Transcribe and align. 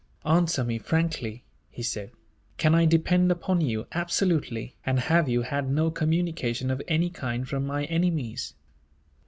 "Answer 0.25 0.63
me 0.63 0.79
frankly," 0.79 1.43
he 1.69 1.83
said. 1.83 2.09
"Can 2.57 2.73
I 2.73 2.85
depend 2.85 3.31
upon 3.31 3.61
you, 3.61 3.85
absolutely? 3.91 4.75
And 4.83 4.99
have 4.99 5.29
you 5.29 5.43
had 5.43 5.69
no 5.69 5.91
communication 5.91 6.71
of 6.71 6.81
any 6.87 7.11
kind 7.11 7.47
from 7.47 7.67
my 7.67 7.85
enemies?" 7.85 8.55